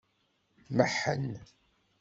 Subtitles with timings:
[0.75, 1.25] Meḥḥen.